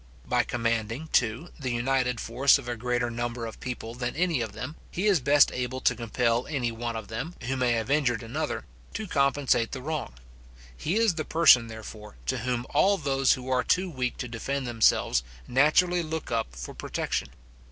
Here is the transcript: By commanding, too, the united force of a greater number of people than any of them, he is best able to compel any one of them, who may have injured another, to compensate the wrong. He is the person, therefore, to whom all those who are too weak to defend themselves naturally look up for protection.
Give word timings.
By 0.25 0.41
commanding, 0.43 1.09
too, 1.13 1.49
the 1.59 1.69
united 1.69 2.19
force 2.19 2.57
of 2.57 2.67
a 2.67 2.75
greater 2.75 3.11
number 3.11 3.45
of 3.45 3.59
people 3.59 3.93
than 3.93 4.15
any 4.15 4.41
of 4.41 4.53
them, 4.53 4.75
he 4.89 5.05
is 5.05 5.19
best 5.19 5.51
able 5.51 5.79
to 5.81 5.93
compel 5.95 6.47
any 6.47 6.71
one 6.71 6.95
of 6.95 7.07
them, 7.07 7.35
who 7.41 7.55
may 7.55 7.73
have 7.73 7.91
injured 7.91 8.23
another, 8.23 8.65
to 8.95 9.05
compensate 9.05 9.73
the 9.73 9.81
wrong. 9.83 10.15
He 10.75 10.95
is 10.95 11.13
the 11.13 11.23
person, 11.23 11.67
therefore, 11.67 12.15
to 12.25 12.39
whom 12.39 12.65
all 12.71 12.97
those 12.97 13.33
who 13.33 13.47
are 13.49 13.63
too 13.63 13.91
weak 13.91 14.17
to 14.17 14.27
defend 14.27 14.65
themselves 14.65 15.21
naturally 15.47 16.01
look 16.01 16.31
up 16.31 16.55
for 16.55 16.73
protection. 16.73 17.27